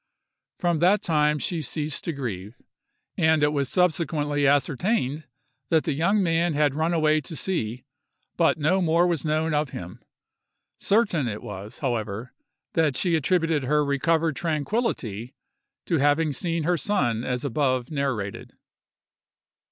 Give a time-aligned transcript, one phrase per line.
[0.57, 2.59] From that time she ceased to grieve,
[3.17, 5.27] and it was subsequently ascertained
[5.69, 7.83] that the young man had run away to sea;
[8.35, 10.01] but no more was known of him.
[10.79, 12.33] Certain it was, however,
[12.73, 15.35] that she attributed her recovered tranquillity
[15.85, 18.53] to having seen her son as above narrated.